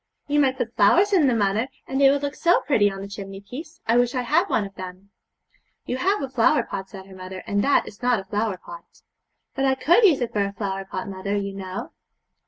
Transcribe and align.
'You 0.25 0.39
might 0.39 0.57
put 0.57 0.75
flowers 0.75 1.13
in 1.13 1.27
them, 1.27 1.37
mother, 1.37 1.67
and 1.85 2.01
they 2.01 2.09
would 2.09 2.23
look 2.23 2.33
so 2.33 2.61
pretty 2.61 2.89
on 2.91 3.01
the 3.01 3.07
chimney 3.07 3.39
piece. 3.39 3.81
I 3.85 3.97
wish 3.97 4.15
I 4.15 4.23
had 4.23 4.49
one 4.49 4.65
of 4.65 4.73
them.' 4.73 5.11
'You 5.85 5.97
have 5.97 6.23
a 6.23 6.27
flower 6.27 6.63
pot,' 6.63 6.89
said 6.89 7.05
her 7.05 7.13
mother, 7.15 7.43
'and 7.45 7.63
that 7.63 7.87
is 7.87 8.01
not 8.01 8.19
a 8.19 8.25
flower 8.25 8.57
pot.' 8.57 9.03
'But 9.53 9.65
I 9.65 9.75
could 9.75 10.03
use 10.03 10.19
it 10.19 10.33
for 10.33 10.43
a 10.43 10.53
flower 10.53 10.85
pot, 10.85 11.07
mother, 11.07 11.35
you 11.35 11.53
know.' 11.53 11.91